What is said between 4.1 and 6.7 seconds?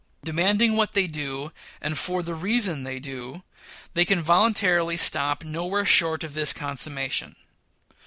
voluntarily stop nowhere short of this